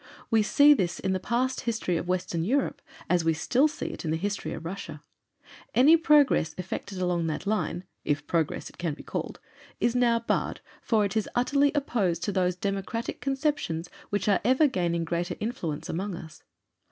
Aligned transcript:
We 0.31 0.41
see 0.41 0.73
this 0.73 0.99
in 0.99 1.13
the 1.13 1.19
past 1.19 1.61
history 1.61 1.95
of 1.95 2.07
Western 2.07 2.43
Europe, 2.43 2.81
as 3.07 3.23
we 3.23 3.35
still 3.35 3.67
see 3.67 3.85
it 3.85 4.03
in 4.03 4.09
the 4.09 4.17
history 4.17 4.51
of 4.51 4.65
Russia. 4.65 5.03
Any 5.75 5.95
progress 5.95 6.55
effected 6.57 6.97
along 6.99 7.27
that 7.27 7.45
line 7.45 7.83
if 8.03 8.25
'progress' 8.25 8.67
it 8.71 8.79
can 8.79 8.95
be 8.95 9.03
called 9.03 9.39
is 9.79 9.93
now 9.95 10.17
barred, 10.17 10.61
for 10.81 11.05
it 11.05 11.15
is 11.15 11.29
utterly 11.35 11.71
opposed 11.75 12.23
to 12.23 12.31
those 12.31 12.55
democratic 12.55 13.21
conceptions 13.21 13.91
which 14.09 14.27
are 14.27 14.41
ever 14.43 14.65
gaining 14.65 15.05
greater 15.05 15.35
influence 15.39 15.87
among 15.87 16.15
us. 16.15 16.41